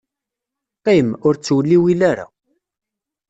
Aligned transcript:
Qqim, 0.81 1.07
ur 1.27 1.33
ttewliwil 1.35 2.01
ara. 2.11 2.25